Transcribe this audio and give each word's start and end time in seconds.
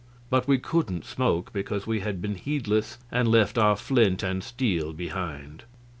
But 0.31 0.47
we 0.47 0.57
couldn't 0.57 1.05
smoke, 1.05 1.53
because 1.53 1.85
we 1.85 1.99
had 1.99 2.23
been 2.23 2.33
heedless 2.33 2.97
and 3.11 3.27
left 3.27 3.59
our 3.59 3.75
flint 3.75 4.23
and 4.23 4.43
steel 4.43 4.93
behind. 4.93 5.63